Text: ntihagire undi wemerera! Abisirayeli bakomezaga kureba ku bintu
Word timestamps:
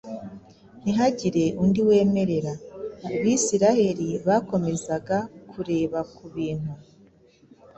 ntihagire 0.81 1.45
undi 1.63 1.81
wemerera! 1.89 2.53
Abisirayeli 3.15 4.07
bakomezaga 4.27 5.17
kureba 5.51 5.99
ku 6.15 6.23
bintu 6.35 6.71